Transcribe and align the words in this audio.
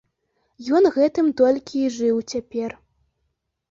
Ён 0.77 0.83
гэтым 0.95 1.31
толькі 1.43 1.85
і 1.85 1.95
жыў 2.01 2.21
цяпер. 2.31 2.71